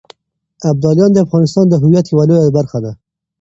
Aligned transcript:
ابداليان 0.71 1.11
د 1.13 1.17
افغانستان 1.25 1.65
د 1.69 1.73
هویت 1.81 2.05
يوه 2.11 2.23
لويه 2.29 2.55
برخه 2.57 2.77
ده. 2.85 2.91